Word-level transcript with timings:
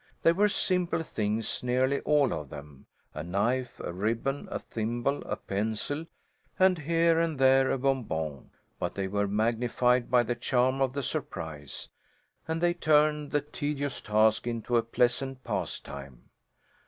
They 0.23 0.31
were 0.33 0.47
simple 0.49 1.03
things, 1.03 1.61
nearly 1.61 1.99
all 1.99 2.33
of 2.33 2.49
them. 2.49 2.87
A 3.13 3.21
knife, 3.23 3.79
a 3.79 3.93
ribbon, 3.93 4.47
a 4.49 4.57
thimble, 4.57 5.21
a 5.25 5.35
pencil, 5.35 6.07
and 6.57 6.79
here 6.79 7.19
and 7.19 7.37
there 7.37 7.69
a 7.69 7.77
bonbon, 7.77 8.49
but 8.79 8.95
they 8.95 9.07
were 9.07 9.27
magnified 9.27 10.09
by 10.09 10.23
the 10.23 10.33
charm 10.33 10.81
of 10.81 10.93
the 10.93 11.03
surprise, 11.03 11.87
and 12.47 12.61
they 12.61 12.73
turned 12.73 13.29
the 13.29 13.41
tedious 13.41 14.01
task 14.01 14.47
into 14.47 14.75
a 14.75 14.81
pleasant 14.81 15.43
pastime. 15.43 16.31